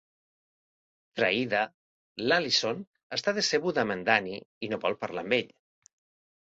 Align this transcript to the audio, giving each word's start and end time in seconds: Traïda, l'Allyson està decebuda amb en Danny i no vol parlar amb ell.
Traïda, 1.19 1.59
l'Allyson 2.25 2.81
està 3.19 3.37
decebuda 3.43 3.87
amb 3.87 3.99
en 3.99 4.05
Danny 4.11 4.37
i 4.69 4.75
no 4.75 4.83
vol 4.89 5.01
parlar 5.07 5.29
amb 5.29 5.41
ell. 5.43 5.57